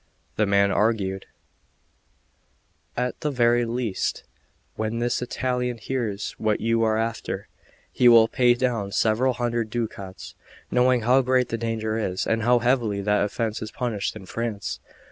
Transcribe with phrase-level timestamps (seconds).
[0.35, 1.27] The man argued:
[2.97, 4.23] "At the very least,
[4.75, 7.47] when this Italian hears what you are after,
[7.91, 10.33] he will pay down several hundred ducats,
[10.71, 14.79] knowing how great the danger is, and how heavily that offence is punished in France."